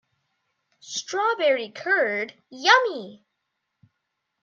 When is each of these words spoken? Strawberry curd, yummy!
Strawberry 0.81 1.69
curd, 1.69 2.33
yummy! 2.49 3.23